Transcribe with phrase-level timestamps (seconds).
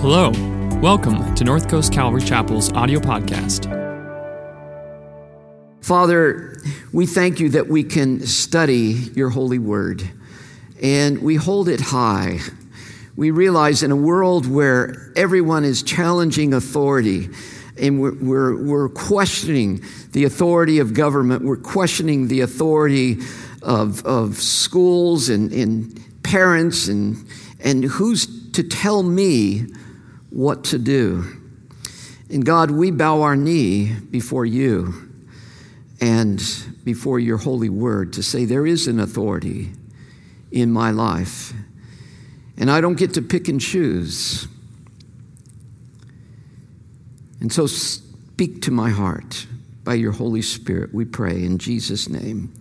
[0.00, 0.30] Hello,
[0.80, 3.66] welcome to North Coast Calvary Chapel's audio podcast.
[5.82, 6.56] Father,
[6.90, 10.02] we thank you that we can study your holy word
[10.82, 12.38] and we hold it high.
[13.14, 17.28] We realize in a world where everyone is challenging authority
[17.78, 23.18] and we're, we're, we're questioning the authority of government, we're questioning the authority
[23.60, 27.22] of, of schools and, and parents and,
[27.62, 29.66] and who's to tell me
[30.30, 31.24] what to do.
[32.30, 34.94] And God, we bow our knee before you
[36.00, 36.42] and
[36.84, 39.72] before your holy word to say there is an authority
[40.50, 41.52] in my life.
[42.56, 44.46] And I don't get to pick and choose.
[47.40, 49.46] And so speak to my heart
[49.82, 52.52] by your Holy Spirit, we pray in Jesus' name.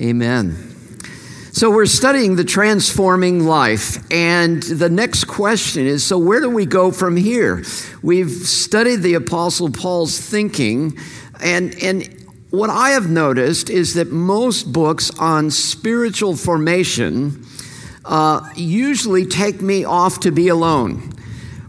[0.00, 0.71] Amen.
[1.54, 4.10] So, we're studying the transforming life.
[4.10, 7.62] And the next question is so, where do we go from here?
[8.02, 10.96] We've studied the Apostle Paul's thinking,
[11.42, 12.08] and, and
[12.48, 17.44] what I have noticed is that most books on spiritual formation
[18.06, 21.11] uh, usually take me off to be alone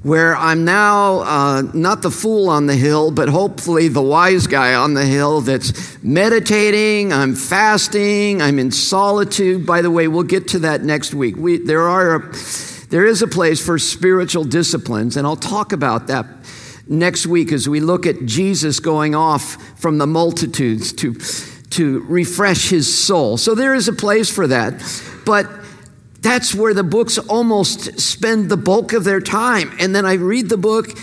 [0.03, 4.75] where I'm now uh, not the fool on the hill, but hopefully the wise guy
[4.75, 9.65] on the hill that's meditating, I'm fasting, I'm in solitude.
[9.65, 11.37] By the way, we'll get to that next week.
[11.37, 12.19] We, there, are a,
[12.89, 16.25] there is a place for spiritual disciplines, and I'll talk about that
[16.85, 21.13] next week as we look at Jesus going off from the multitudes to,
[21.69, 23.37] to refresh his soul.
[23.37, 24.73] So there is a place for that.
[25.25, 25.49] But
[26.23, 29.75] that's where the books almost spend the bulk of their time.
[29.79, 30.97] And then I read the book,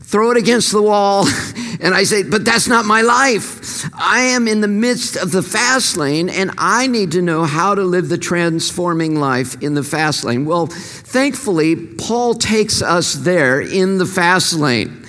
[0.00, 1.26] throw it against the wall,
[1.80, 3.90] and I say, but that's not my life.
[3.94, 7.74] I am in the midst of the fast lane, and I need to know how
[7.74, 10.44] to live the transforming life in the fast lane.
[10.44, 15.06] Well, thankfully, Paul takes us there in the fast lane.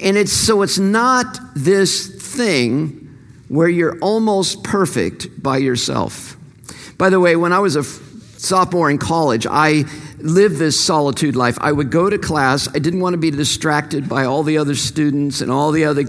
[0.00, 3.08] And it's so it's not this thing
[3.48, 6.36] where you're almost perfect by yourself.
[6.96, 7.82] By the way, when I was a
[8.38, 9.84] sophomore in college, I
[10.18, 11.58] lived this solitude life.
[11.60, 12.68] I would go to class.
[12.68, 16.04] I didn't want to be distracted by all the other students and all the other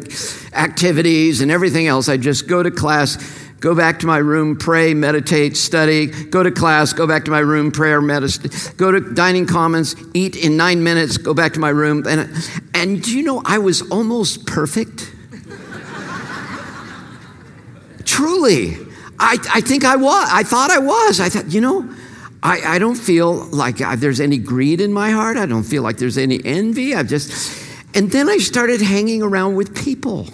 [0.53, 2.09] activities and everything else.
[2.09, 3.17] I'd just go to class,
[3.59, 7.39] go back to my room, pray, meditate, study, go to class, go back to my
[7.39, 11.69] room, prayer, meditate, go to dining commons, eat in nine minutes, go back to my
[11.69, 12.05] room.
[12.07, 12.29] And,
[12.73, 15.13] and do you know, I was almost perfect.
[18.05, 18.77] Truly.
[19.19, 20.29] I, I think I was.
[20.31, 21.19] I thought I was.
[21.19, 21.93] I thought, you know,
[22.41, 25.37] I, I don't feel like there's any greed in my heart.
[25.37, 26.95] I don't feel like there's any envy.
[26.95, 30.27] I just, and then I started hanging around with people.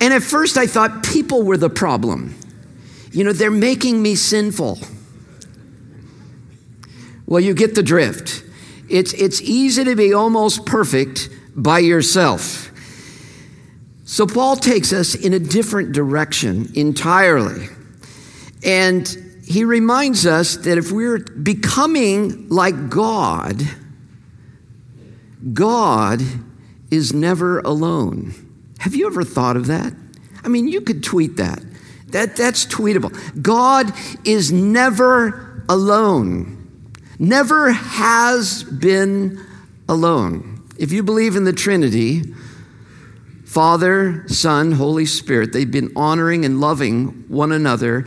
[0.00, 2.36] and at first I thought people were the problem.
[3.12, 4.78] You know, they're making me sinful.
[7.24, 8.44] Well, you get the drift.
[8.90, 12.70] It's, it's easy to be almost perfect by yourself.
[14.04, 17.68] So Paul takes us in a different direction entirely.
[18.62, 23.62] And he reminds us that if we're becoming like God,
[25.52, 26.20] God
[26.90, 28.34] is never alone.
[28.78, 29.92] Have you ever thought of that?
[30.42, 31.62] I mean, you could tweet that.
[32.08, 33.40] That that's tweetable.
[33.40, 33.92] God
[34.24, 36.52] is never alone.
[37.18, 39.40] Never has been
[39.88, 40.64] alone.
[40.76, 42.34] If you believe in the Trinity,
[43.44, 48.04] Father, Son, Holy Spirit, they've been honoring and loving one another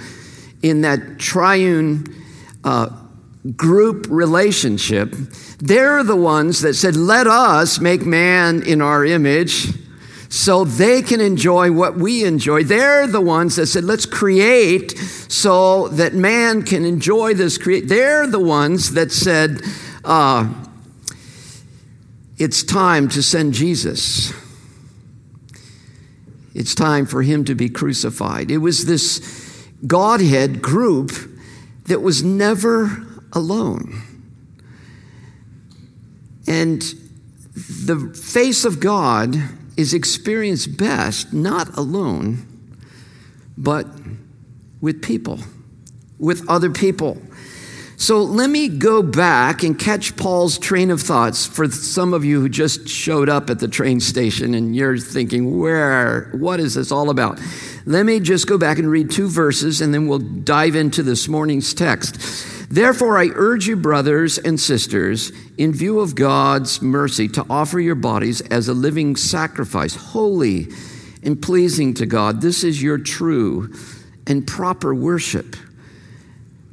[0.61, 2.05] in that triune
[2.63, 2.89] uh,
[3.55, 5.11] group relationship,
[5.59, 9.67] they're the ones that said, Let us make man in our image
[10.29, 12.63] so they can enjoy what we enjoy.
[12.63, 17.87] They're the ones that said, Let's create so that man can enjoy this create.
[17.87, 19.61] They're the ones that said,
[20.03, 20.53] uh,
[22.37, 24.33] It's time to send Jesus.
[26.53, 28.51] It's time for him to be crucified.
[28.51, 29.48] It was this
[29.85, 31.11] Godhead group
[31.85, 34.01] that was never alone.
[36.47, 36.81] And
[37.53, 39.35] the face of God
[39.77, 42.45] is experienced best not alone,
[43.57, 43.87] but
[44.81, 45.39] with people,
[46.17, 47.21] with other people.
[47.99, 52.39] So let me go back and catch Paul's train of thoughts for some of you
[52.39, 56.93] who just showed up at the train station and you're thinking, where, what is this
[56.93, 57.41] all about?
[57.85, 61.27] Let me just go back and read two verses and then we'll dive into this
[61.27, 62.69] morning's text.
[62.69, 67.95] Therefore, I urge you, brothers and sisters, in view of God's mercy, to offer your
[67.95, 70.67] bodies as a living sacrifice, holy
[71.23, 72.41] and pleasing to God.
[72.41, 73.73] This is your true
[74.27, 75.55] and proper worship.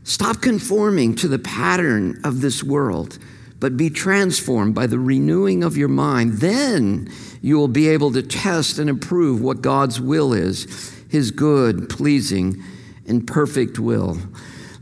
[0.05, 3.19] Stop conforming to the pattern of this world,
[3.59, 6.35] but be transformed by the renewing of your mind.
[6.35, 7.11] Then
[7.41, 12.63] you will be able to test and approve what God's will is, his good, pleasing,
[13.07, 14.19] and perfect will.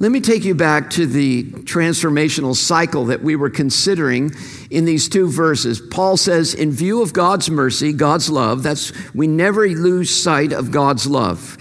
[0.00, 4.32] Let me take you back to the transformational cycle that we were considering
[4.70, 5.80] in these two verses.
[5.80, 10.72] Paul says, in view of God's mercy, God's love, that's we never lose sight of
[10.72, 11.56] God's love.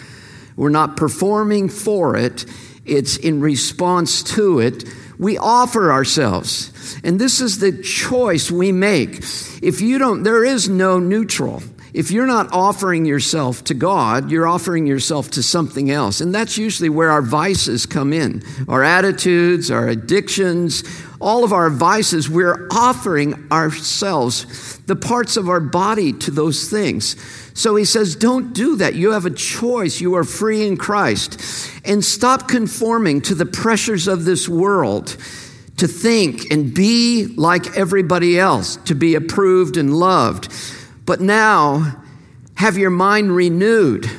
[0.56, 2.45] We're not performing for it,
[2.86, 4.83] it's in response to it.
[5.19, 7.00] We offer ourselves.
[7.04, 9.24] And this is the choice we make.
[9.62, 11.62] If you don't, there is no neutral.
[11.93, 16.21] If you're not offering yourself to God, you're offering yourself to something else.
[16.21, 20.83] And that's usually where our vices come in our attitudes, our addictions,
[21.21, 22.29] all of our vices.
[22.29, 27.15] We're offering ourselves, the parts of our body, to those things.
[27.53, 28.95] So he says, don't do that.
[28.95, 30.01] You have a choice.
[30.01, 31.69] You are free in Christ.
[31.85, 35.15] And stop conforming to the pressures of this world
[35.77, 40.51] to think and be like everybody else, to be approved and loved.
[41.05, 42.03] But now,
[42.55, 44.09] have your mind renewed.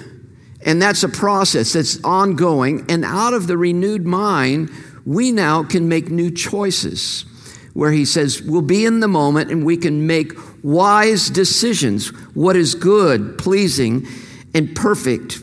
[0.65, 2.85] And that's a process that's ongoing.
[2.89, 4.71] And out of the renewed mind,
[5.05, 7.27] we now can make new choices.
[7.75, 10.33] Where he says, we'll be in the moment and we can make
[10.63, 14.07] wise decisions, what is good, pleasing,
[14.55, 15.41] and perfect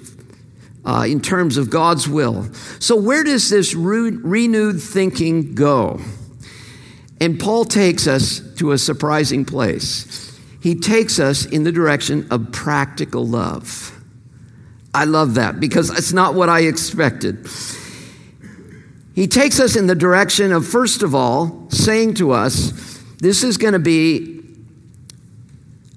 [0.85, 2.43] uh, in terms of God's will.
[2.79, 5.99] So, where does this re- renewed thinking go?
[7.19, 10.30] And Paul takes us to a surprising place
[10.61, 13.97] he takes us in the direction of practical love.
[14.93, 17.47] I love that because it's not what I expected.
[19.15, 23.57] He takes us in the direction of, first of all, saying to us, this is
[23.57, 24.43] going to be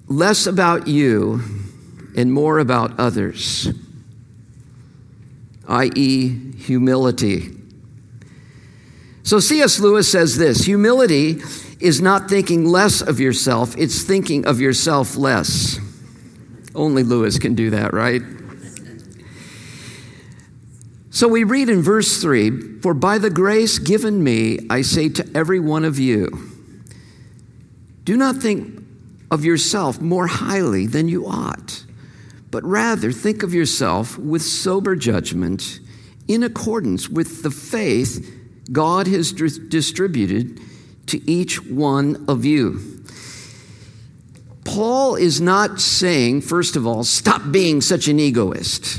[0.09, 1.43] less about you
[2.17, 3.69] and more about others,
[5.69, 7.51] i.e., humility.
[9.25, 9.81] So C.S.
[9.81, 11.41] Lewis says this humility
[11.85, 15.79] is not thinking less of yourself, it's thinking of yourself less.
[16.75, 18.23] Only Lewis can do that, right?
[21.11, 25.31] So we read in verse 3 For by the grace given me, I say to
[25.35, 26.51] every one of you,
[28.03, 28.83] do not think
[29.31, 31.85] of yourself more highly than you ought,
[32.51, 35.81] but rather think of yourself with sober judgment
[36.29, 38.41] in accordance with the faith
[38.73, 40.61] God has distributed
[41.07, 42.81] to each one of you.
[44.65, 48.99] Paul is not saying, first of all, stop being such an egoist.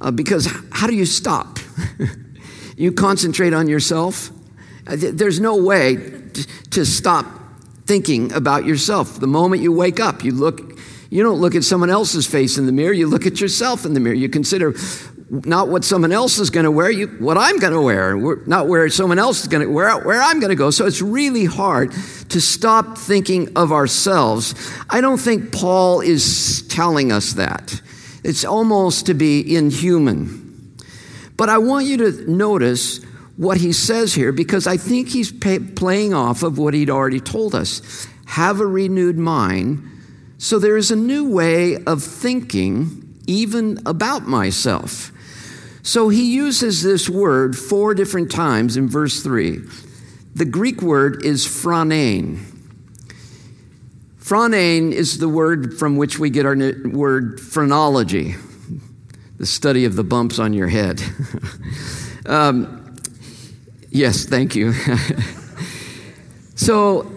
[0.00, 1.58] Uh, because how do you stop?
[2.76, 4.30] you concentrate on yourself?
[4.86, 7.26] Uh, there's no way to, to stop
[7.84, 9.18] thinking about yourself.
[9.18, 10.78] The moment you wake up, you look
[11.10, 13.94] you don't look at someone else's face in the mirror, you look at yourself in
[13.94, 14.14] the mirror.
[14.14, 14.74] You consider
[15.30, 18.16] not what someone else is going to wear, you, what I'm going to wear,
[18.46, 20.70] not where someone else is going to where where I'm going to go.
[20.70, 21.92] So it's really hard
[22.30, 24.54] to stop thinking of ourselves.
[24.90, 27.80] I don't think Paul is telling us that.
[28.24, 30.74] It's almost to be inhuman.
[31.36, 33.02] But I want you to notice
[33.36, 37.20] what he says here because I think he's pay, playing off of what he'd already
[37.20, 38.06] told us.
[38.26, 39.82] Have a renewed mind.
[40.38, 45.12] So there is a new way of thinking even about myself.
[45.82, 49.60] So he uses this word four different times in verse 3.
[50.34, 52.46] The Greek word is phronein.
[54.18, 58.36] Phronein is the word from which we get our word phrenology,
[59.38, 61.02] the study of the bumps on your head.
[62.26, 62.96] um,
[63.90, 64.72] yes, thank you.
[66.54, 67.10] so,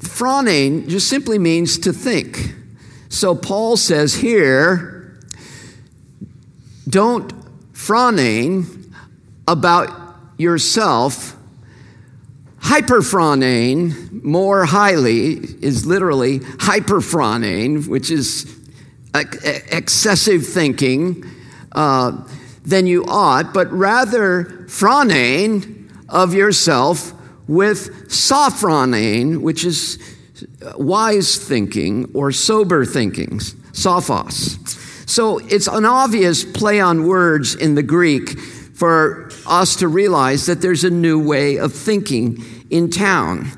[0.00, 2.54] phronein just simply means to think.
[3.08, 5.18] So, Paul says here,
[6.86, 7.32] don't
[7.72, 8.92] phronein
[9.48, 9.90] about
[10.38, 11.36] yourself.
[12.60, 18.58] Hyperphronein, more highly, is literally hyperphronein, which is
[19.14, 21.24] excessive thinking
[21.72, 22.24] uh,
[22.64, 27.12] than you ought, but rather phronein of yourself
[27.48, 29.98] with sophronein, which is
[30.76, 33.38] wise thinking or sober thinking,
[33.72, 34.78] sophos.
[35.12, 40.62] So it's an obvious play on words in the Greek for us to realize that
[40.62, 43.50] there's a new way of thinking in town.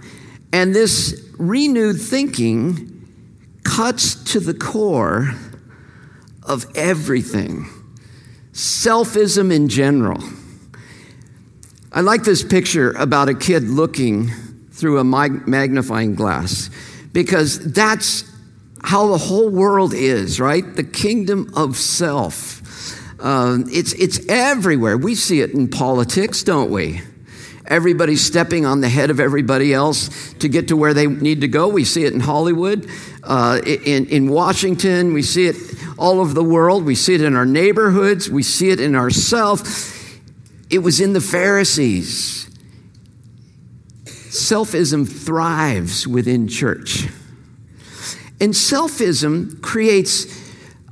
[0.52, 3.08] And this renewed thinking
[3.62, 5.30] cuts to the core
[6.42, 7.68] of everything,
[8.50, 10.24] selfism in general.
[11.92, 14.28] I like this picture about a kid looking
[14.72, 16.68] through a magnifying glass
[17.12, 18.24] because that's
[18.84, 20.76] how the whole world is, right?
[20.76, 22.60] The kingdom of self.
[23.18, 24.98] Uh, it's, it's everywhere.
[24.98, 27.00] We see it in politics, don't we?
[27.66, 31.48] Everybody's stepping on the head of everybody else to get to where they need to
[31.48, 31.66] go.
[31.66, 32.86] We see it in Hollywood,
[33.22, 35.56] uh, in, in Washington, we see it
[35.96, 39.94] all over the world, we see it in our neighborhoods, we see it in ourselves.
[40.68, 42.50] It was in the Pharisees.
[44.04, 47.08] Selfism thrives within church.
[48.44, 50.26] And selfism creates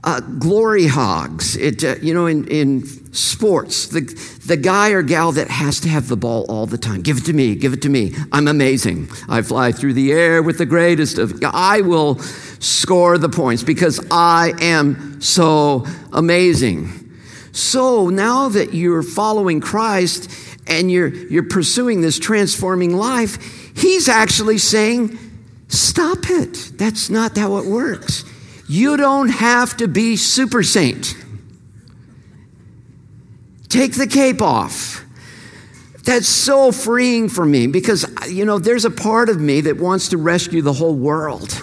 [0.05, 1.55] uh, glory hogs.
[1.55, 4.01] It, uh, you know, in, in sports, the,
[4.47, 7.03] the guy or gal that has to have the ball all the time.
[7.03, 8.15] Give it to me, give it to me.
[8.33, 9.11] I'm amazing.
[9.29, 11.43] I fly through the air with the greatest of.
[11.45, 16.89] I will score the points because I am so amazing.
[17.53, 20.31] So now that you're following Christ
[20.67, 25.19] and you're, you're pursuing this transforming life, he's actually saying,
[25.73, 26.73] Stop it.
[26.75, 28.25] That's not how it works.
[28.69, 31.17] You don't have to be super saint.
[33.71, 35.03] Take the cape off.
[36.05, 40.11] That's so freeing for me because, you know, there's a part of me that wants
[40.11, 41.59] to rescue the whole world.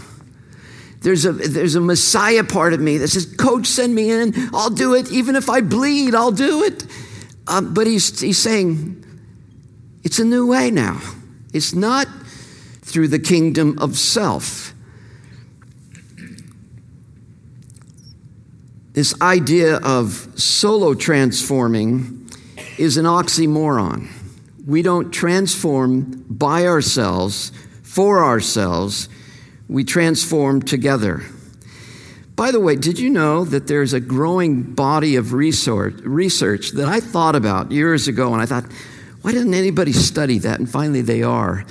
[1.02, 4.34] There's a, there's a Messiah part of me that says, Coach, send me in.
[4.54, 5.12] I'll do it.
[5.12, 6.84] Even if I bleed, I'll do it.
[7.48, 9.06] Um, but he's, he's saying,
[10.04, 11.00] it's a new way now.
[11.54, 12.08] It's not
[12.90, 14.74] through the kingdom of self.
[18.94, 22.30] This idea of solo transforming
[22.78, 24.10] is an oxymoron.
[24.66, 27.52] We don't transform by ourselves,
[27.84, 29.08] for ourselves
[29.68, 31.24] we transform together.
[32.36, 37.00] By the way, did you know that there's a growing body of research, that I
[37.00, 38.66] thought about years ago, and I thought,
[39.22, 40.60] why didn't anybody study that?
[40.60, 41.66] And finally, they are.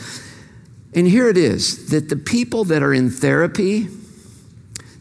[0.95, 3.89] And here it is that the people that are in therapy,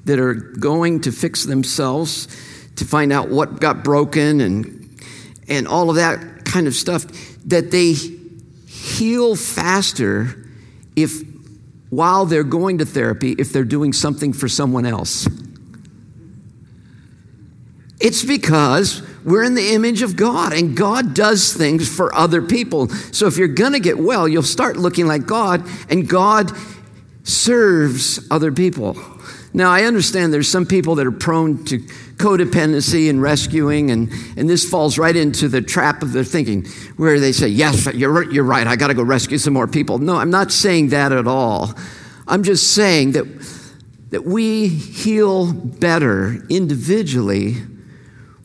[0.05, 2.27] that are going to fix themselves,
[2.75, 5.01] to find out what got broken and,
[5.47, 7.05] and all of that kind of stuff,
[7.45, 10.45] that they heal faster
[10.95, 11.21] if
[11.89, 15.27] while they're going to therapy if they're doing something for someone else.
[17.99, 22.87] It's because we're in the image of God and God does things for other people.
[22.87, 26.53] So if you're going to get well, you'll start looking like God and God
[27.23, 28.95] serves other people.
[29.53, 31.79] Now, I understand there's some people that are prone to
[32.15, 36.65] codependency and rescuing, and, and this falls right into the trap of their thinking
[36.95, 39.97] where they say, Yes, you're, you're right, I got to go rescue some more people.
[39.97, 41.73] No, I'm not saying that at all.
[42.27, 43.25] I'm just saying that,
[44.11, 47.57] that we heal better individually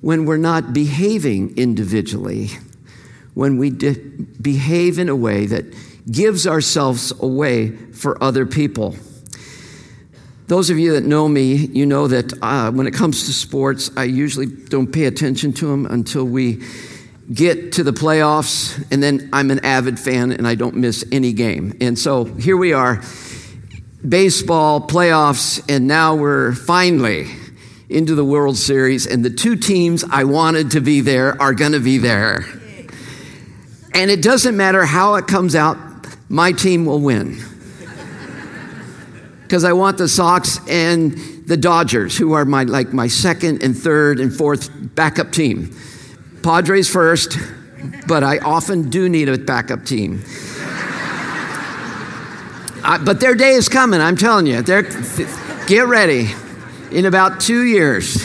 [0.03, 2.51] when we're not behaving individually,
[3.35, 5.65] when we de- behave in a way that
[6.11, 8.97] gives ourselves away for other people.
[10.49, 13.91] Those of you that know me, you know that uh, when it comes to sports,
[13.97, 16.63] I usually don't pay attention to them until we
[17.33, 21.33] get to the playoffs, and then I'm an avid fan and I don't miss any
[21.33, 21.79] game.
[21.81, 23.01] And so here we are,
[24.07, 27.29] baseball playoffs, and now we're finally
[27.93, 31.73] into the World Series, and the two teams I wanted to be there are going
[31.73, 32.45] to be there.
[33.95, 35.77] And it doesn't matter how it comes out,
[36.29, 37.39] my team will win
[39.53, 41.13] because I want the Sox and
[41.47, 45.77] the Dodgers, who are my like my second and third and fourth backup team.
[46.43, 47.37] Padres first,
[48.09, 50.23] but I often do need a backup team.
[52.83, 54.01] I, but their day is coming.
[54.01, 54.63] I'm telling you.
[54.63, 54.85] They're,
[55.67, 56.31] get ready.
[56.93, 58.23] In about two years.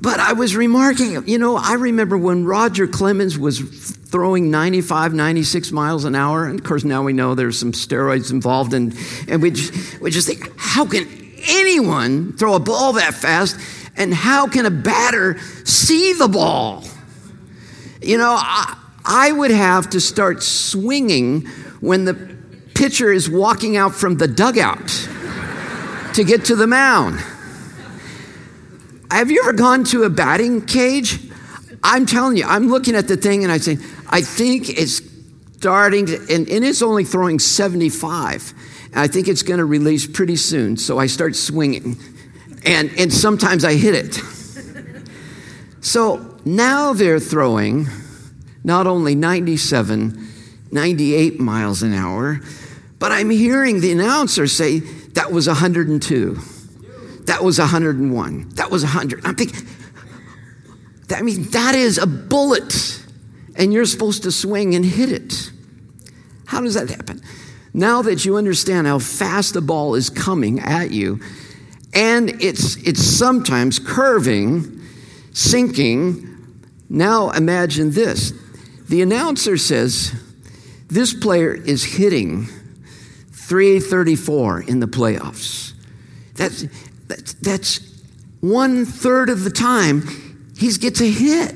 [0.00, 5.70] But I was remarking, you know, I remember when Roger Clemens was throwing 95, 96
[5.72, 6.46] miles an hour.
[6.46, 8.72] And of course, now we know there's some steroids involved.
[8.72, 8.96] And,
[9.28, 11.06] and we, just, we just think, how can
[11.46, 13.58] anyone throw a ball that fast?
[13.96, 16.84] And how can a batter see the ball?
[18.00, 21.46] You know, I, I would have to start swinging
[21.80, 22.34] when the
[22.74, 24.88] pitcher is walking out from the dugout
[26.14, 27.20] to get to the mound.
[29.10, 31.20] Have you ever gone to a batting cage?
[31.82, 33.78] I'm telling you, I'm looking at the thing and I say,
[34.08, 35.02] I think it's
[35.58, 38.54] starting to, and, and it's only throwing 75.
[38.86, 40.76] And I think it's going to release pretty soon.
[40.76, 41.96] So I start swinging.
[42.64, 44.20] And, and sometimes I hit it.
[45.84, 47.88] So now they're throwing
[48.64, 50.28] not only 97,
[50.72, 52.40] 98 miles an hour,
[52.98, 56.38] but I'm hearing the announcer say that was 102.
[57.26, 58.48] That was 101.
[58.50, 59.24] That was 100.
[59.24, 59.66] I'm thinking,
[61.10, 63.00] I mean, that is a bullet
[63.56, 65.50] and you're supposed to swing and hit it.
[66.46, 67.22] How does that happen?
[67.72, 71.20] Now that you understand how fast the ball is coming at you,
[71.92, 74.80] and it's, it's sometimes curving,
[75.32, 76.30] sinking,
[76.88, 78.32] Now imagine this
[78.88, 80.12] the announcer says,
[80.88, 82.48] This player is hitting
[83.44, 85.72] 334 in the playoffs.
[86.34, 86.66] That's,
[87.06, 87.80] that's, that's
[88.40, 91.54] one third of the time he gets a hit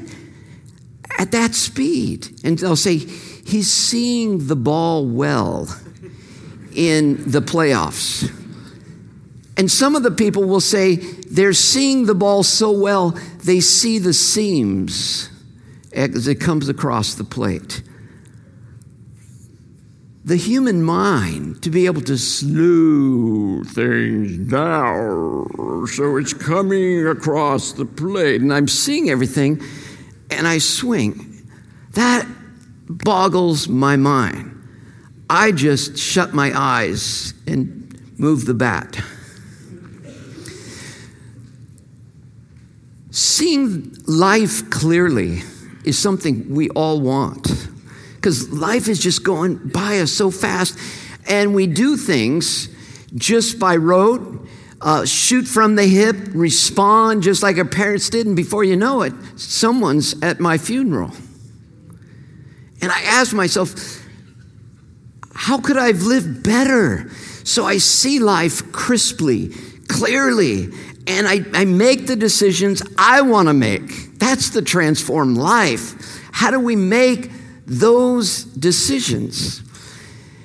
[1.19, 2.29] at that speed.
[2.45, 5.75] And they'll say, He's seeing the ball well
[6.75, 8.31] in the playoffs.
[9.57, 13.99] And some of the people will say they're seeing the ball so well, they see
[13.99, 15.31] the seams
[15.93, 17.83] as it comes across the plate.
[20.29, 27.87] The human mind to be able to slow things down so it's coming across the
[27.87, 29.63] plate, and I'm seeing everything,
[30.31, 31.49] and I swing.
[31.93, 32.27] That
[32.91, 34.55] boggles my mind.
[35.31, 39.01] I just shut my eyes and move the bat.
[43.11, 45.39] Seeing life clearly
[45.85, 47.69] is something we all want
[48.19, 50.77] because life is just going by us so fast,
[51.29, 52.69] and we do things
[53.15, 54.47] just by rote.
[54.81, 59.03] Uh, shoot from the hip, respond just like our parents did, and before you know
[59.03, 61.11] it, someone's at my funeral.
[62.81, 63.75] And I ask myself,
[65.35, 67.11] how could I have lived better?
[67.43, 69.49] So I see life crisply,
[69.89, 70.69] clearly,
[71.09, 74.19] and I, I make the decisions I want to make.
[74.19, 76.21] That's the transformed life.
[76.31, 77.31] How do we make
[77.69, 79.63] those decisions?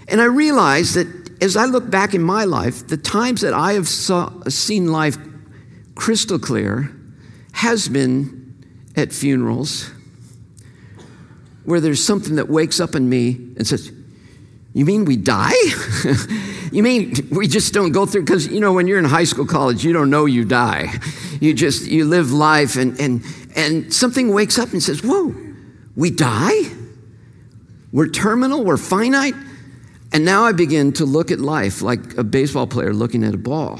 [0.07, 1.07] And I realize that
[1.41, 5.17] as I look back in my life, the times that I have saw, seen life
[5.95, 6.95] crystal clear
[7.53, 8.65] has been
[8.95, 9.91] at funerals
[11.65, 13.91] where there's something that wakes up in me and says,
[14.73, 15.53] You mean we die?
[16.71, 18.23] you mean we just don't go through?
[18.23, 20.93] Because, you know, when you're in high school, college, you don't know you die.
[21.39, 23.23] You just, you live life and, and,
[23.55, 25.33] and something wakes up and says, Whoa,
[25.95, 26.61] we die?
[27.93, 29.35] We're terminal, we're finite.
[30.11, 33.37] And now I begin to look at life like a baseball player looking at a
[33.37, 33.79] ball.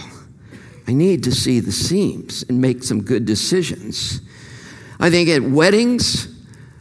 [0.87, 4.21] I need to see the seams and make some good decisions.
[4.99, 6.27] I think at weddings,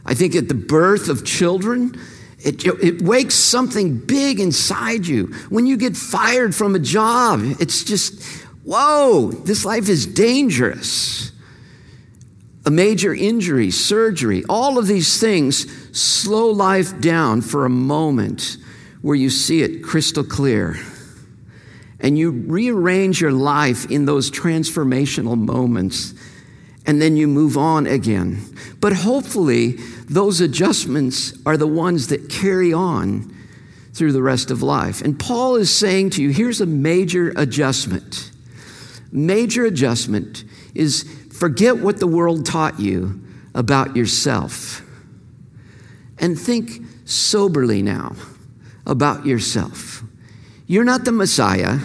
[0.05, 1.99] I think at the birth of children,
[2.39, 5.27] it, it wakes something big inside you.
[5.49, 8.21] When you get fired from a job, it's just,
[8.63, 11.31] whoa, this life is dangerous.
[12.65, 18.57] A major injury, surgery, all of these things slow life down for a moment
[19.01, 20.75] where you see it crystal clear.
[21.99, 26.13] And you rearrange your life in those transformational moments,
[26.85, 28.41] and then you move on again.
[28.81, 29.73] But hopefully,
[30.09, 33.33] those adjustments are the ones that carry on
[33.93, 35.01] through the rest of life.
[35.01, 38.31] And Paul is saying to you here's a major adjustment.
[39.11, 43.21] Major adjustment is forget what the world taught you
[43.53, 44.81] about yourself
[46.19, 48.15] and think soberly now
[48.85, 50.03] about yourself.
[50.67, 51.79] You're not the Messiah.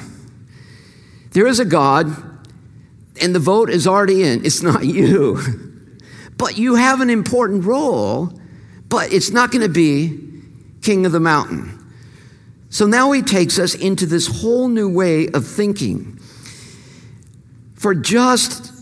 [1.33, 2.07] There is a God,
[3.21, 4.45] and the vote is already in.
[4.45, 5.38] It's not you.
[6.37, 8.33] But you have an important role,
[8.88, 10.19] but it's not going to be
[10.83, 11.75] king of the mountain.
[12.71, 16.19] So now he takes us into this whole new way of thinking.
[17.75, 18.73] For just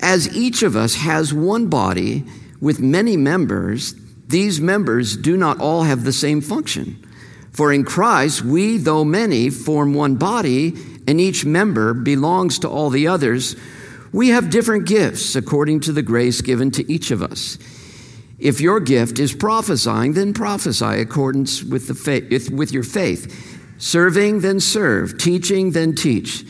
[0.00, 2.24] as each of us has one body
[2.60, 3.94] with many members,
[4.30, 7.06] these members do not all have the same function.
[7.52, 10.74] For in Christ, we, though many, form one body,
[11.06, 13.56] and each member belongs to all the others.
[14.12, 17.58] We have different gifts according to the grace given to each of us.
[18.38, 23.58] If your gift is prophesying, then prophesy accordance with, the faith, with your faith.
[23.78, 25.18] Serving, then serve.
[25.18, 26.44] Teaching, then teach.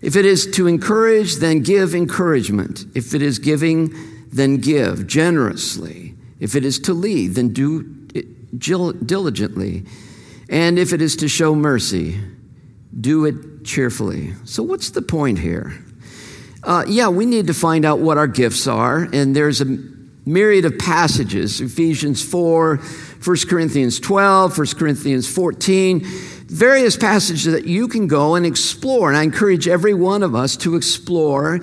[0.00, 2.84] If it is to encourage, then give encouragement.
[2.94, 3.94] If it is giving,
[4.32, 6.11] then give generously.
[6.42, 9.84] If it is to lead, then do it diligently.
[10.48, 12.18] And if it is to show mercy,
[13.00, 14.32] do it cheerfully.
[14.44, 15.72] So, what's the point here?
[16.64, 19.78] Uh, yeah, we need to find out what our gifts are, and there's a
[20.26, 27.86] myriad of passages Ephesians 4, 1 Corinthians 12, 1 Corinthians 14, various passages that you
[27.86, 29.10] can go and explore.
[29.10, 31.60] And I encourage every one of us to explore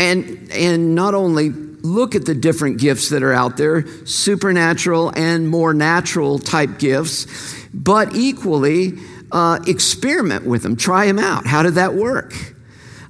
[0.00, 5.48] and, and not only look at the different gifts that are out there, supernatural and
[5.48, 7.26] more natural type gifts,
[7.72, 8.94] but equally
[9.32, 11.46] uh, experiment with them, try them out.
[11.46, 12.34] How did that work?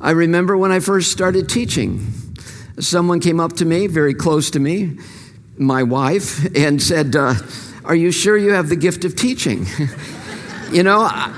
[0.00, 2.06] I remember when I first started teaching,
[2.78, 4.98] someone came up to me, very close to me,
[5.56, 7.34] my wife, and said, uh,
[7.84, 9.66] Are you sure you have the gift of teaching?
[10.70, 11.32] you know, I,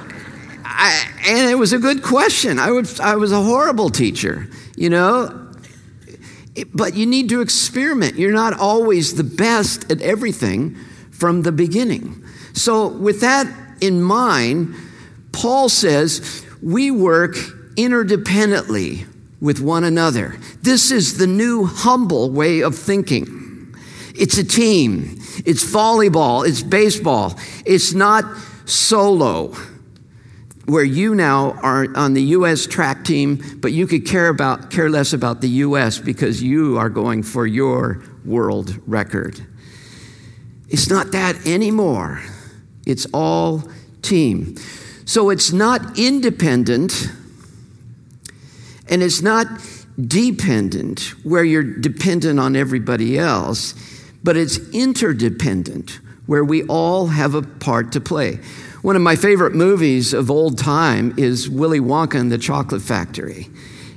[0.65, 2.59] I, and it was a good question.
[2.59, 2.69] I,
[3.01, 5.48] I was a horrible teacher, you know.
[6.65, 8.17] But you need to experiment.
[8.17, 10.77] You're not always the best at everything
[11.11, 12.25] from the beginning.
[12.53, 13.47] So, with that
[13.81, 14.75] in mind,
[15.33, 17.35] Paul says we work
[17.77, 19.07] interdependently
[19.41, 20.37] with one another.
[20.63, 23.75] This is the new humble way of thinking.
[24.17, 28.25] It's a team, it's volleyball, it's baseball, it's not
[28.65, 29.55] solo.
[30.69, 32.67] Where you now are on the U.S.
[32.67, 35.99] track team, but you could care about care less about the U.S.
[35.99, 39.41] because you are going for your world record.
[40.69, 42.23] It's not that anymore.
[42.85, 43.63] It's all
[44.03, 44.57] team.
[45.07, 47.09] So it's not independent
[48.91, 49.47] and it's not
[50.07, 53.75] dependent, where you're dependent on everybody else,
[54.23, 58.39] but it's interdependent, where we all have a part to play.
[58.83, 63.49] One of my favorite movies of old time is Willy Wonka and the Chocolate Factory.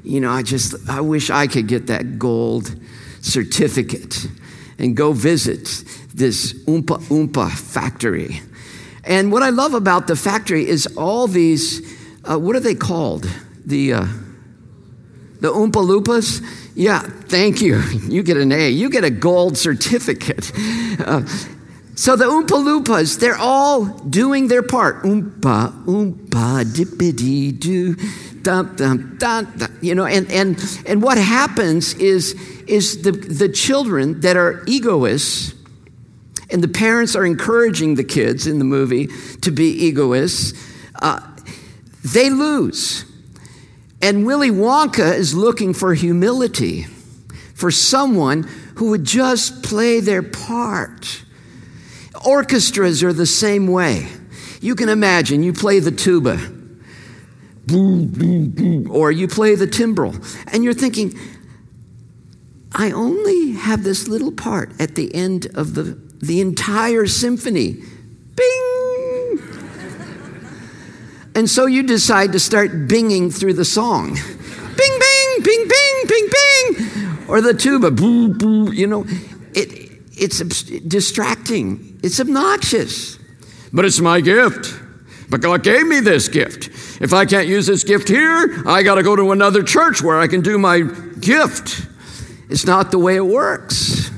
[0.03, 2.75] You know, I just, I wish I could get that gold
[3.21, 4.25] certificate
[4.79, 5.65] and go visit
[6.15, 8.41] this Oompa Oompa factory.
[9.03, 11.81] And what I love about the factory is all these,
[12.23, 13.29] uh, what are they called?
[13.63, 14.05] The, uh,
[15.41, 16.41] the Oompa Loompas?
[16.75, 17.81] Yeah, thank you.
[18.11, 18.69] You get an A.
[18.69, 20.51] You get a gold certificate.
[20.99, 21.21] Uh,
[22.01, 25.03] so the Oompa Loompas, they're all doing their part.
[25.03, 27.93] Oompa, oompa, dippity doo,
[28.41, 29.77] dum, dum, dum, dum.
[29.83, 32.33] You know, and, and, and what happens is,
[32.65, 35.53] is the, the children that are egoists,
[36.49, 39.07] and the parents are encouraging the kids in the movie
[39.41, 40.59] to be egoists,
[41.03, 41.19] uh,
[42.03, 43.05] they lose.
[44.01, 46.85] And Willy Wonka is looking for humility,
[47.53, 51.25] for someone who would just play their part.
[52.25, 54.07] Orchestras are the same way.
[54.59, 56.39] You can imagine you play the tuba,
[58.89, 60.15] or you play the timbrel,
[60.47, 61.17] and you're thinking,
[62.73, 67.83] I only have this little part at the end of the, the entire symphony.
[68.35, 69.39] Bing!
[71.35, 74.13] and so you decide to start binging through the song.
[74.13, 77.27] Bing, bing, bing, bing, bing, bing.
[77.27, 78.71] Or the tuba, boo, boo.
[78.71, 79.05] You know,
[79.53, 79.90] it,
[80.21, 83.17] it's distracting, it's obnoxious.
[83.73, 84.79] But it's my gift.
[85.29, 86.67] But God gave me this gift.
[87.01, 90.19] If I can't use this gift here, I got to go to another church where
[90.19, 91.87] I can do my gift.
[92.49, 94.11] It's not the way it works.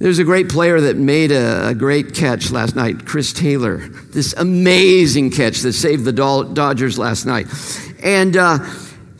[0.00, 3.76] There's a great player that made a, a, great catch last night, Chris Taylor.
[3.76, 7.46] This amazing catch that saved the Dodgers last night.
[8.02, 8.58] And uh,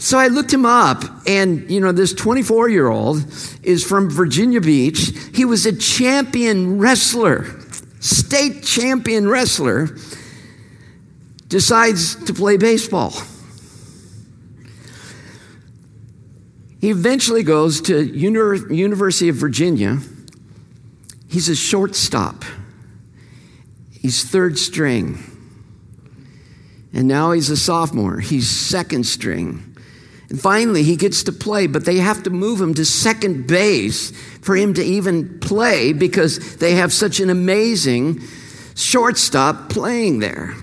[0.04, 3.24] so I looked him up, and you know, this 24 year old
[3.62, 5.10] is from Virginia Beach.
[5.32, 7.46] He was a champion wrestler,
[8.00, 9.96] state champion wrestler,
[11.48, 13.14] decides to play baseball.
[16.82, 20.00] He eventually goes to University of Virginia.
[21.30, 22.44] He's a shortstop.
[23.90, 25.18] He's third string.
[26.92, 28.20] And now he's a sophomore.
[28.20, 29.73] He's second string.
[30.34, 34.10] And finally, he gets to play, but they have to move him to second base
[34.40, 38.20] for him to even play because they have such an amazing
[38.74, 40.56] shortstop playing there.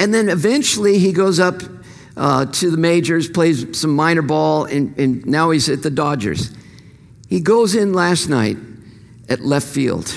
[0.00, 1.62] And then eventually he goes up
[2.16, 6.52] uh, to the majors, plays some minor ball, and, and now he's at the Dodgers.
[7.28, 8.56] He goes in last night
[9.28, 10.08] at left field.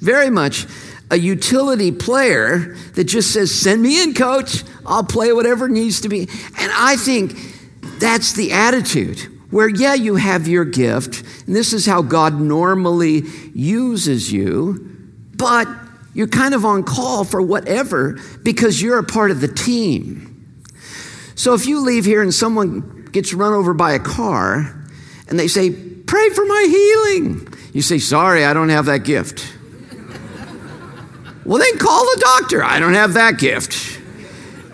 [0.00, 0.64] Very much
[1.10, 4.64] a utility player that just says, Send me in, coach.
[4.86, 6.20] I'll play whatever needs to be.
[6.20, 7.47] And I think
[8.00, 13.22] that's the attitude where, yeah, you have your gift, and this is how God normally
[13.54, 14.96] uses you,
[15.34, 15.66] but
[16.12, 20.28] you're kind of on call for whatever because you're a part of the team.
[21.34, 24.84] So if you leave here and someone gets run over by a car
[25.28, 29.54] and they say, Pray for my healing, you say, Sorry, I don't have that gift.
[31.44, 32.64] well, then call the doctor.
[32.64, 34.00] I don't have that gift.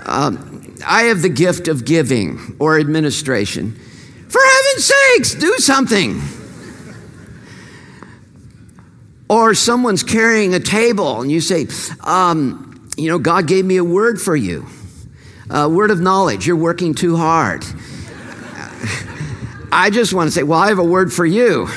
[0.07, 0.54] Um,
[0.87, 3.73] I have the gift of giving or administration.
[4.29, 6.21] For heaven's sakes, do something.
[9.29, 11.67] Or someone's carrying a table and you say,
[12.01, 14.67] um, you know, God gave me a word for you,
[15.51, 16.47] a word of knowledge.
[16.47, 17.65] You're working too hard.
[19.73, 21.69] I just want to say, well, I have a word for you.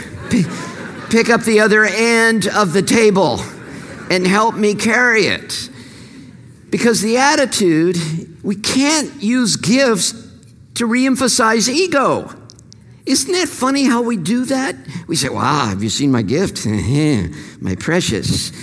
[1.10, 3.40] Pick up the other end of the table
[4.10, 5.70] and help me carry it.
[6.70, 7.96] Because the attitude,
[8.48, 10.14] we can't use gifts
[10.76, 12.34] to reemphasize ego.
[13.06, 14.74] Isn't that funny how we do that?
[15.06, 16.66] We say, Wow, have you seen my gift?
[17.60, 18.54] my precious.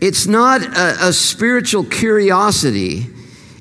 [0.00, 3.06] it's not a, a spiritual curiosity,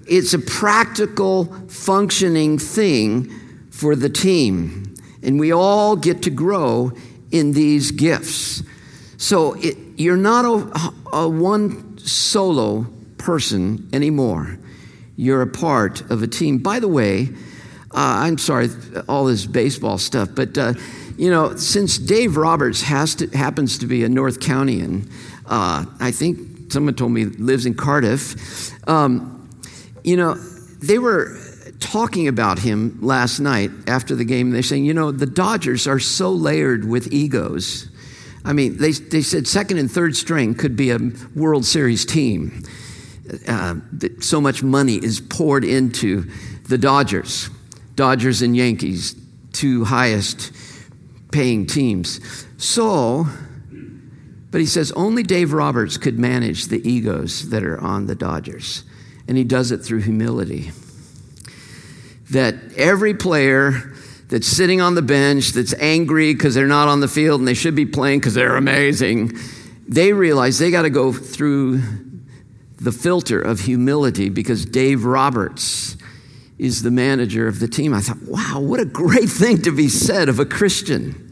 [0.08, 3.30] it's a practical, functioning thing
[3.70, 4.96] for the team.
[5.22, 6.92] And we all get to grow
[7.30, 8.64] in these gifts.
[9.18, 12.88] So it, you're not a, a one solo
[13.28, 14.58] person anymore.
[15.18, 16.60] You're a part of a team.
[16.60, 17.28] By the way,
[17.92, 18.70] uh, I'm sorry,
[19.10, 20.76] all this baseball stuff, but uh,
[21.18, 25.12] you know, since Dave Roberts has to, happens to be a North Countyan,
[25.46, 28.72] uh, I think someone told me lives in Cardiff.
[28.88, 29.50] Um,
[30.06, 31.38] you know, they were
[31.82, 34.52] talking about him last night after the game.
[34.52, 37.90] They're saying, you know, the Dodgers are so layered with egos.
[38.46, 41.00] I mean, they, they said second and third string could be a
[41.36, 42.64] World Series team.
[43.48, 43.76] Uh,
[44.22, 46.30] so much money is poured into
[46.68, 47.50] the Dodgers.
[47.96, 49.16] Dodgers and Yankees,
[49.54, 50.52] two highest
[51.32, 52.20] paying teams.
[52.58, 53.28] So,
[54.52, 58.84] but he says only Dave Roberts could manage the egos that are on the Dodgers.
[59.28, 60.72] And he does it through humility.
[62.32, 63.94] That every player
[64.30, 67.54] that's sitting on the bench, that's angry because they're not on the field and they
[67.54, 69.38] should be playing because they're amazing,
[69.88, 71.82] they realize they got to go through
[72.78, 75.98] the filter of humility because Dave Roberts
[76.58, 77.94] is the manager of the team.
[77.94, 81.24] I thought, wow, what a great thing to be said of a Christian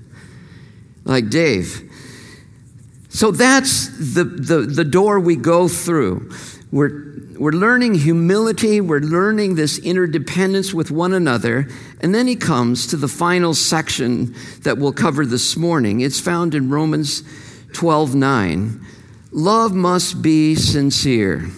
[1.03, 1.91] like Dave.
[3.09, 6.31] So that's the, the, the door we go through.
[6.71, 7.05] We're,
[7.37, 11.69] we're learning humility, we're learning this interdependence with one another,
[12.01, 16.01] and then he comes to the final section that we'll cover this morning.
[16.01, 17.23] It's found in Romans
[17.73, 18.85] 12 9.
[19.35, 21.49] Love must be sincere.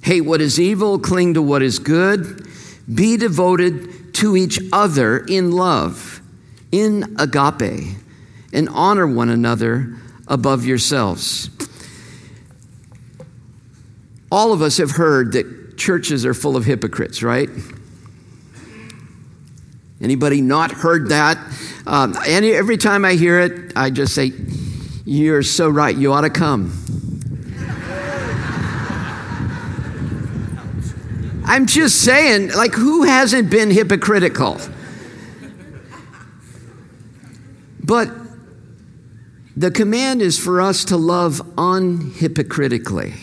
[0.00, 2.48] Hate what is evil, cling to what is good
[2.92, 6.22] be devoted to each other in love,
[6.72, 7.98] in agape,
[8.50, 9.94] and honor one another
[10.26, 11.50] above yourselves.
[14.32, 17.50] All of us have heard that churches are full of hypocrites, right?
[20.00, 21.36] Anybody not heard that?
[21.86, 24.32] Um, any, every time I hear it, I just say,
[25.04, 25.94] You're so right.
[25.94, 26.85] You ought to come.
[31.48, 34.58] I'm just saying, like, who hasn't been hypocritical?
[37.84, 38.10] But
[39.56, 43.14] the command is for us to love unhypocritically.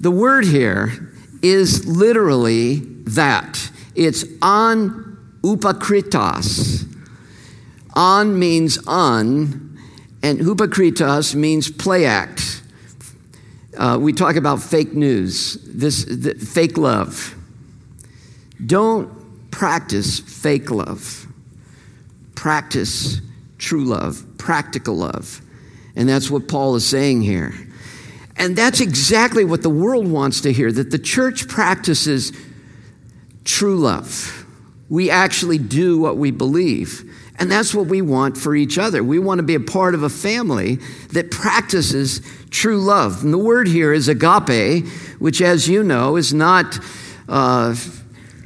[0.00, 6.88] The word here is literally that it's on upakritas.
[7.94, 9.78] On means un,
[10.20, 12.61] and upakritas means play act.
[13.76, 17.34] Uh, we talk about fake news, this the, fake love.
[18.64, 21.26] Don't practice fake love.
[22.34, 23.20] Practice
[23.58, 25.40] true love, practical love.
[25.96, 27.54] And that's what Paul is saying here.
[28.36, 32.32] And that's exactly what the world wants to hear that the church practices
[33.44, 34.46] true love.
[34.88, 37.10] We actually do what we believe.
[37.38, 39.02] And that's what we want for each other.
[39.02, 40.76] We want to be a part of a family
[41.12, 43.24] that practices true love.
[43.24, 44.86] And the word here is agape,
[45.18, 46.78] which, as you know, is not
[47.28, 47.74] uh,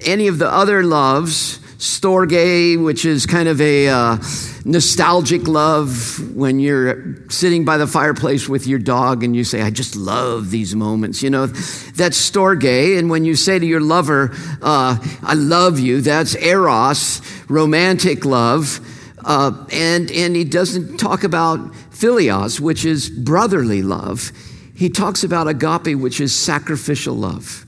[0.04, 1.58] any of the other loves.
[1.78, 4.16] Storge, which is kind of a uh,
[4.64, 9.68] nostalgic love when you're sitting by the fireplace with your dog and you say, I
[9.68, 11.22] just love these moments.
[11.22, 12.98] You know, that's storge.
[12.98, 14.30] And when you say to your lover,
[14.62, 18.80] uh, I love you, that's eros, romantic love.
[19.22, 21.58] Uh, and, and he doesn't talk about
[21.90, 24.32] philios, which is brotherly love.
[24.74, 27.65] He talks about agape, which is sacrificial love.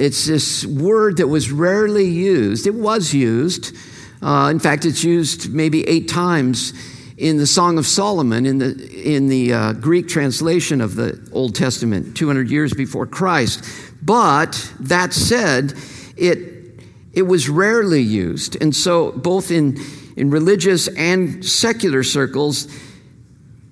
[0.00, 2.66] It's this word that was rarely used.
[2.66, 3.76] It was used.
[4.22, 6.72] Uh, in fact, it's used maybe eight times
[7.18, 11.54] in the Song of Solomon, in the, in the uh, Greek translation of the Old
[11.54, 13.62] Testament, 200 years before Christ.
[14.00, 15.74] But that said,
[16.16, 16.80] it,
[17.12, 18.56] it was rarely used.
[18.58, 19.78] And so, both in,
[20.16, 22.68] in religious and secular circles,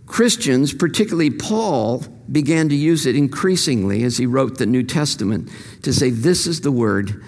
[0.08, 5.50] Christians, particularly Paul, began to use it increasingly as he wrote the New Testament
[5.82, 7.22] to say, This is the word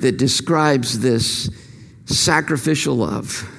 [0.00, 1.50] that describes this
[2.04, 3.50] sacrificial love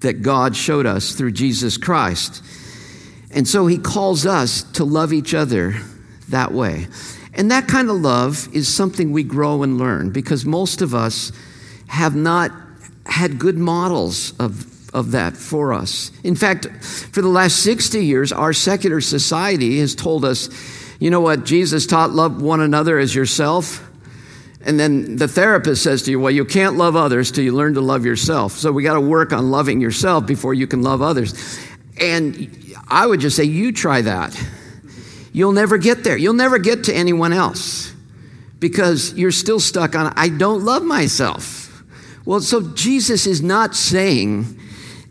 [0.00, 2.42] that God showed us through Jesus Christ.
[3.30, 5.74] And so he calls us to love each other
[6.30, 6.88] that way.
[7.34, 11.30] And that kind of love is something we grow and learn because most of us
[11.88, 12.50] have not
[13.06, 16.10] had good models of of that for us.
[16.22, 20.48] In fact, for the last 60 years, our secular society has told us,
[21.00, 23.86] you know what, Jesus taught love one another as yourself.
[24.64, 27.74] And then the therapist says to you, well, you can't love others till you learn
[27.74, 28.52] to love yourself.
[28.52, 31.34] So we got to work on loving yourself before you can love others.
[32.00, 34.40] And I would just say, you try that.
[35.32, 36.16] You'll never get there.
[36.16, 37.92] You'll never get to anyone else
[38.60, 41.84] because you're still stuck on, I don't love myself.
[42.24, 44.58] Well, so Jesus is not saying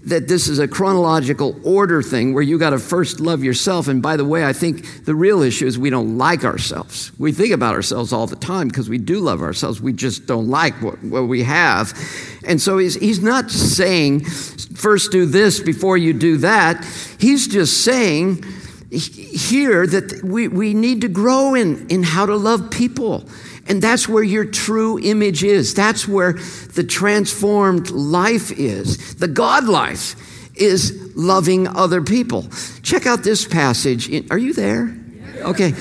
[0.05, 3.87] that this is a chronological order thing where you got to first love yourself.
[3.87, 7.11] And by the way, I think the real issue is we don't like ourselves.
[7.17, 9.79] We think about ourselves all the time because we do love ourselves.
[9.79, 11.97] We just don't like what, what we have.
[12.45, 16.85] And so he's, he's not saying, first do this before you do that.
[17.17, 18.43] He's just saying
[18.91, 23.23] here that we, we need to grow in, in how to love people.
[23.67, 25.73] And that's where your true image is.
[25.73, 29.15] That's where the transformed life is.
[29.15, 30.15] The God life
[30.55, 32.47] is loving other people.
[32.81, 34.09] Check out this passage.
[34.29, 34.95] Are you there?
[35.37, 35.73] Okay.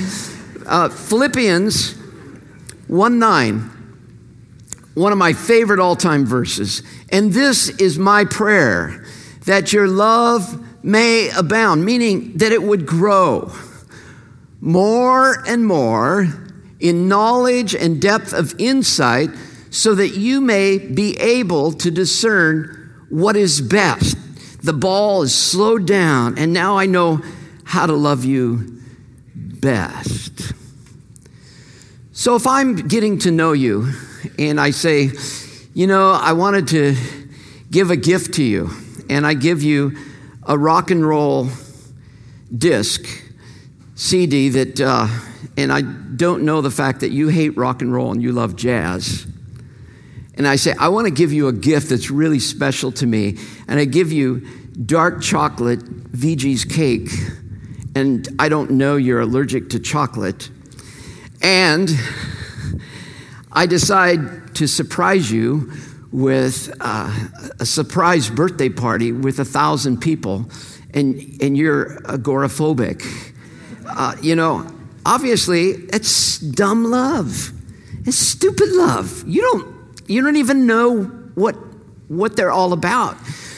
[0.66, 1.94] Uh, Philippians
[2.86, 3.58] 1 9,
[4.94, 6.82] one of my favorite all time verses.
[7.10, 9.04] And this is my prayer
[9.44, 13.52] that your love may abound, meaning that it would grow
[14.60, 16.28] more and more
[16.82, 19.30] in knowledge and depth of insight,
[19.70, 24.18] so that you may be able to discern what is best.
[24.62, 27.22] The ball is slowed down, and now I know
[27.64, 28.80] how to love you
[29.34, 30.52] best.
[32.12, 33.92] So if I'm getting to know you
[34.38, 35.10] and I say,
[35.74, 36.96] you know, I wanted to
[37.70, 38.70] give a gift to you,
[39.08, 39.96] and I give you
[40.42, 41.48] a rock and roll
[42.56, 43.06] disc,
[43.94, 45.08] CD that, uh,
[45.56, 48.56] and I don't know the fact that you hate rock and roll and you love
[48.56, 49.26] jazz.
[50.34, 53.38] And I say, I want to give you a gift that's really special to me.
[53.68, 54.46] And I give you
[54.86, 57.10] dark chocolate VG's cake.
[57.94, 60.50] And I don't know you're allergic to chocolate.
[61.42, 61.90] And
[63.52, 65.70] I decide to surprise you
[66.12, 67.28] with uh,
[67.60, 70.48] a surprise birthday party with a thousand people,
[70.94, 73.32] and, and you're agoraphobic.
[73.86, 74.66] Uh, you know,
[75.04, 77.52] obviously it's dumb love.
[78.04, 79.24] It's stupid love.
[79.26, 79.72] You don't
[80.08, 81.56] you don't even know what
[82.08, 83.16] what they're all about.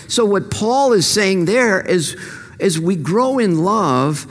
[0.09, 2.17] So what Paul is saying there is
[2.61, 4.27] as we grow in love,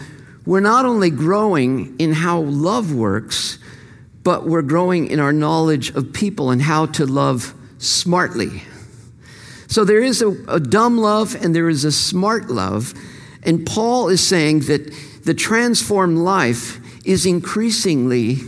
[0.45, 3.59] we're not only growing in how love works,
[4.23, 8.63] but we're growing in our knowledge of people and how to love smartly.
[9.67, 12.93] So there is a, a dumb love and there is a smart love.
[13.43, 14.93] And Paul is saying that
[15.25, 18.39] the transformed life is increasingly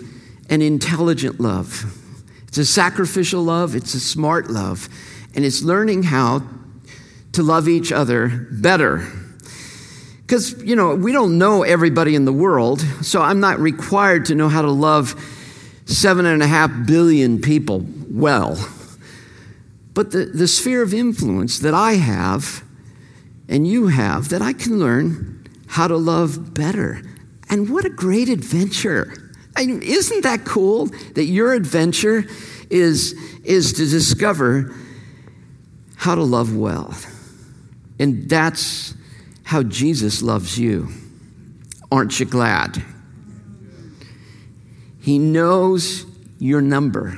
[0.49, 1.85] an intelligent love.
[2.47, 4.87] It's a sacrificial love, it's a smart love,
[5.35, 6.43] and it's learning how
[7.33, 9.05] to love each other better.
[10.21, 14.35] Because, you know, we don't know everybody in the world, so I'm not required to
[14.35, 15.21] know how to love
[15.85, 18.57] seven and a half billion people well.
[19.93, 22.63] But the, the sphere of influence that I have
[23.47, 27.01] and you have, that I can learn how to love better
[27.49, 29.13] and what a great adventure.
[29.55, 32.25] I mean, isn't that cool that your adventure
[32.69, 34.75] is, is to discover
[35.95, 36.95] how to love well?
[37.99, 38.93] And that's
[39.43, 40.89] how Jesus loves you.
[41.91, 42.83] Aren't you glad?
[44.99, 46.05] He knows
[46.39, 47.17] your number,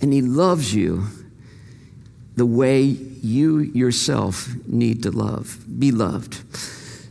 [0.00, 1.06] and He loves you
[2.36, 6.42] the way you yourself need to love, be loved.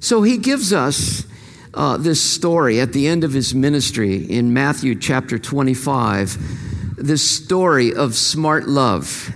[0.03, 1.25] So He gives us
[1.73, 7.93] uh, this story at the end of his ministry in Matthew chapter 25, this story
[7.93, 9.31] of smart love.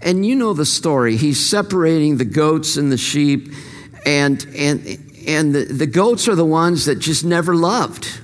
[0.00, 1.16] And you know the story.
[1.16, 3.52] He's separating the goats and the sheep,
[4.04, 8.20] and, and, and the, the goats are the ones that just never loved.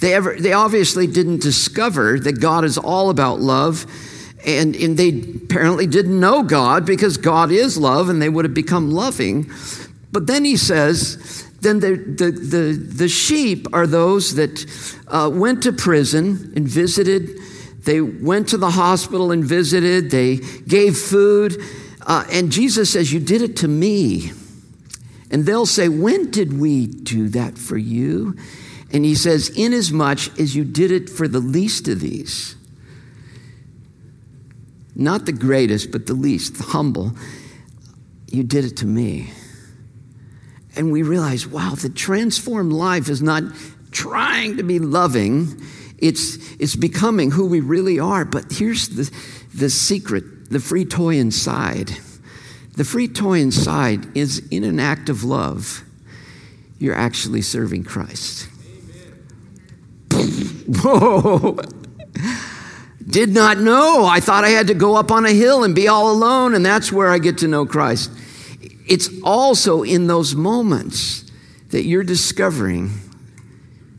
[0.00, 3.86] They, ever, they obviously didn't discover that God is all about love.
[4.46, 5.10] And, and they
[5.44, 9.50] apparently didn't know God because God is love and they would have become loving.
[10.12, 14.64] But then he says then the, the, the, the sheep are those that
[15.08, 17.38] uh, went to prison and visited.
[17.84, 20.10] They went to the hospital and visited.
[20.10, 21.56] They gave food.
[22.06, 24.32] Uh, and Jesus says, You did it to me.
[25.30, 28.36] And they'll say, When did we do that for you?
[28.92, 32.56] And he says, Inasmuch as you did it for the least of these,
[34.96, 37.12] not the greatest, but the least, the humble,
[38.28, 39.30] you did it to me
[40.76, 43.42] and we realize, wow, the transformed life is not
[43.90, 45.60] trying to be loving,
[45.98, 48.24] it's, it's becoming who we really are.
[48.24, 49.10] But here's the,
[49.54, 51.90] the secret the free toy inside.
[52.76, 55.84] The free toy inside is in an act of love,
[56.78, 58.48] you're actually serving Christ.
[60.82, 61.58] Whoa!
[63.06, 64.06] Did not know.
[64.06, 66.64] I thought I had to go up on a hill and be all alone, and
[66.64, 68.10] that's where I get to know Christ
[68.90, 71.24] it's also in those moments
[71.68, 72.90] that you're discovering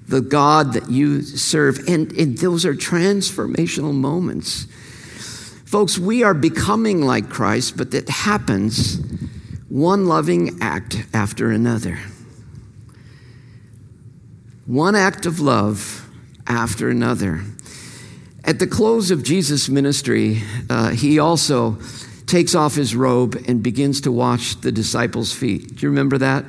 [0.06, 1.88] the God that you serve.
[1.88, 4.68] And, and those are transformational moments.
[5.66, 9.00] Folks, we are becoming like Christ, but that happens
[9.70, 11.98] one loving act after another.
[14.66, 16.06] One act of love
[16.46, 17.46] after another.
[18.44, 21.78] At the close of Jesus' ministry, uh, he also
[22.32, 25.76] takes off his robe and begins to wash the disciples' feet.
[25.76, 26.46] Do you remember that?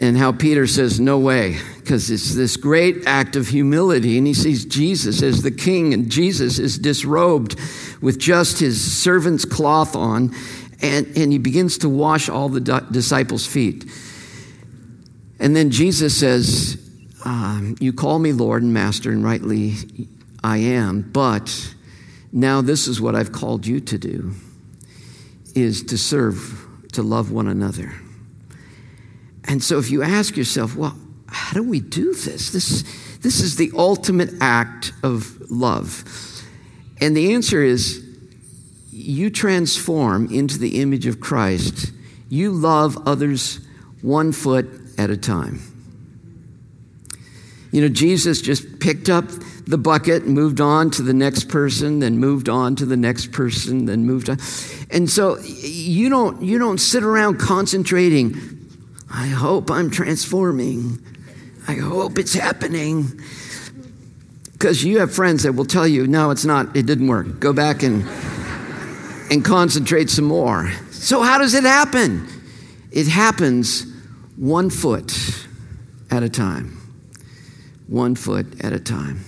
[0.00, 4.16] And how Peter says, No way, because it's this great act of humility.
[4.16, 7.60] And he sees Jesus as the king, and Jesus is disrobed
[8.00, 10.34] with just his servant's cloth on.
[10.80, 12.60] And, and he begins to wash all the
[12.90, 13.84] disciples' feet.
[15.38, 16.78] And then Jesus says,
[17.26, 19.74] um, You call me Lord and Master, and rightly
[20.42, 21.74] I am, but
[22.32, 24.32] now this is what I've called you to do
[25.54, 27.92] is to serve, to love one another.
[29.44, 32.50] And so if you ask yourself, well, how do we do this?
[32.50, 32.82] This,
[33.18, 36.04] this is the ultimate act of love.
[37.00, 38.06] And the answer is
[38.92, 41.92] you transform into the image of Christ.
[42.28, 43.60] You love others
[44.02, 44.68] one foot
[44.98, 45.60] at a time.
[47.72, 49.24] You know, Jesus just picked up
[49.70, 53.30] the bucket, and moved on to the next person, then moved on to the next
[53.30, 54.36] person, then moved on.
[54.90, 58.34] And so you don't, you don't sit around concentrating,
[59.12, 60.98] I hope I'm transforming.
[61.68, 63.20] I hope it's happening.
[64.52, 67.38] Because you have friends that will tell you, no, it's not, it didn't work.
[67.38, 68.04] Go back and,
[69.30, 70.70] and concentrate some more.
[70.90, 72.26] So, how does it happen?
[72.90, 73.86] It happens
[74.36, 75.16] one foot
[76.10, 76.79] at a time.
[77.90, 79.24] One foot at a time.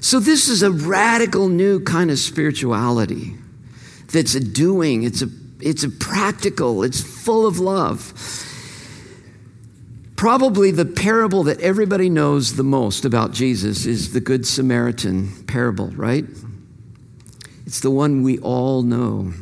[0.00, 3.34] So, this is a radical new kind of spirituality
[4.12, 5.28] that's a doing, it's a,
[5.60, 8.12] it's a practical, it's full of love.
[10.14, 15.88] Probably the parable that everybody knows the most about Jesus is the Good Samaritan parable,
[15.88, 16.24] right?
[17.66, 19.32] It's the one we all know.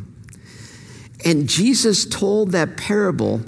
[1.25, 3.43] And Jesus told that parable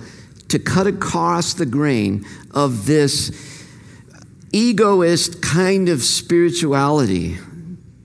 [0.48, 3.53] to cut across the grain of this
[4.54, 7.36] egoist kind of spirituality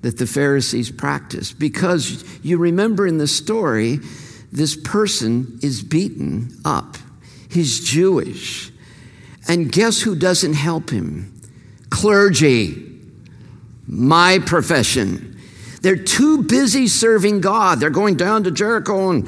[0.01, 1.59] that the Pharisees practiced.
[1.59, 3.99] Because you remember in the story,
[4.51, 6.97] this person is beaten up.
[7.49, 8.71] He's Jewish.
[9.47, 11.39] And guess who doesn't help him?
[11.89, 12.85] Clergy.
[13.87, 15.39] My profession.
[15.81, 17.79] They're too busy serving God.
[17.79, 19.27] They're going down to Jericho and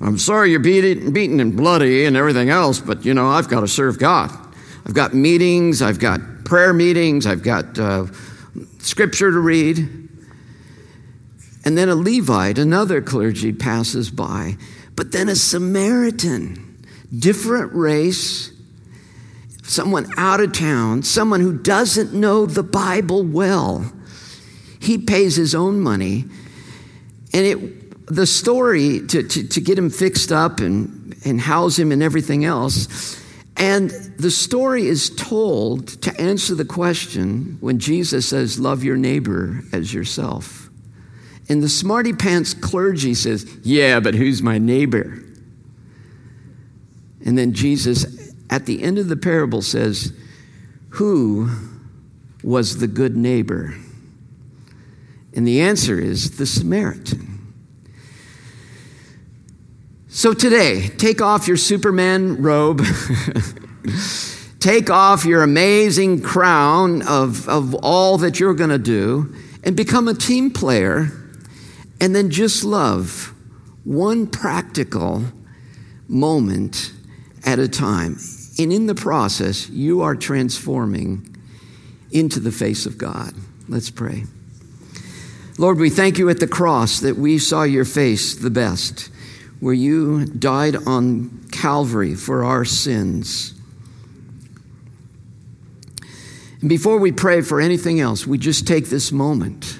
[0.00, 3.60] I'm sorry you're beaten, beaten and bloody and everything else, but you know, I've got
[3.60, 4.30] to serve God.
[4.84, 8.06] I've got meetings, I've got prayer meetings, I've got uh,
[8.78, 9.78] scripture to read.
[11.64, 14.56] And then a Levite, another clergy, passes by.
[14.96, 16.84] But then a Samaritan,
[17.16, 18.52] different race,
[19.62, 23.90] someone out of town, someone who doesn't know the Bible well.
[24.80, 26.24] He pays his own money.
[27.32, 31.92] And it, the story to, to, to get him fixed up and, and house him
[31.92, 33.21] and everything else
[33.62, 39.60] and the story is told to answer the question when Jesus says, Love your neighbor
[39.72, 40.68] as yourself.
[41.48, 45.22] And the smarty pants clergy says, Yeah, but who's my neighbor?
[47.24, 50.12] And then Jesus, at the end of the parable, says,
[50.94, 51.48] Who
[52.42, 53.76] was the good neighbor?
[55.34, 57.31] And the answer is the Samaritan.
[60.14, 62.84] So today, take off your Superman robe.
[64.60, 69.34] take off your amazing crown of, of all that you're going to do
[69.64, 71.10] and become a team player
[71.98, 73.32] and then just love
[73.84, 75.24] one practical
[76.08, 76.92] moment
[77.46, 78.18] at a time.
[78.58, 81.34] And in the process, you are transforming
[82.10, 83.32] into the face of God.
[83.66, 84.24] Let's pray.
[85.56, 89.08] Lord, we thank you at the cross that we saw your face the best
[89.62, 93.54] where you died on Calvary for our sins.
[96.60, 99.78] And before we pray for anything else, we just take this moment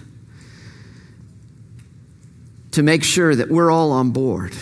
[2.70, 4.54] to make sure that we're all on board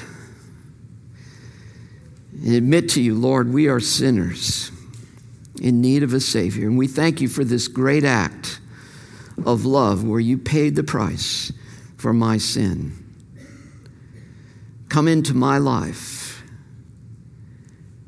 [2.43, 4.73] and admit to you, Lord, we are sinners
[5.61, 6.67] in need of a Savior.
[6.67, 8.59] And we thank you for this great act
[9.45, 11.53] of love where you paid the price
[11.99, 13.10] for my sin.
[14.91, 16.43] Come into my life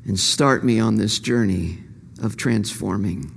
[0.05, 1.79] and start me on this journey
[2.21, 3.31] of transforming.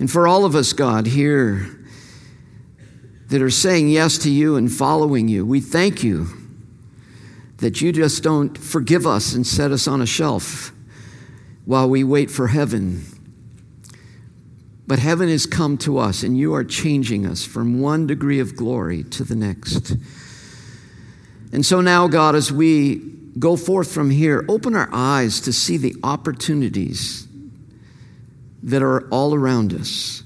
[0.00, 1.78] And for all of us, God, here
[3.28, 6.26] that are saying yes to you and following you, we thank you
[7.58, 10.72] that you just don't forgive us and set us on a shelf
[11.66, 13.04] while we wait for heaven.
[14.88, 18.56] But heaven has come to us, and you are changing us from one degree of
[18.56, 19.96] glory to the next.
[21.52, 22.96] And so now, God, as we
[23.38, 27.26] go forth from here, open our eyes to see the opportunities
[28.62, 30.22] that are all around us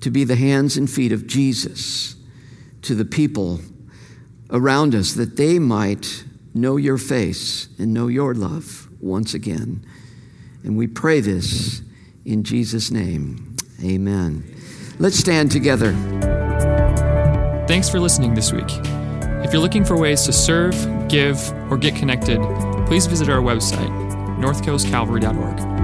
[0.00, 2.16] to be the hands and feet of Jesus
[2.82, 3.60] to the people
[4.50, 9.84] around us that they might know your face and know your love once again.
[10.64, 11.82] And we pray this
[12.24, 13.56] in Jesus' name.
[13.82, 14.44] Amen.
[14.98, 15.92] Let's stand together.
[17.66, 18.89] Thanks for listening this week.
[19.50, 20.76] If you're looking for ways to serve,
[21.08, 21.36] give,
[21.72, 22.38] or get connected,
[22.86, 23.90] please visit our website,
[24.38, 25.79] northcoastcalvary.org.